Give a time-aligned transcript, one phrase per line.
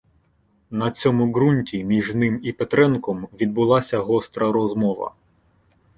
[0.71, 5.13] На цьому ґрунті між ним і Петренком відбулася гостра розмова.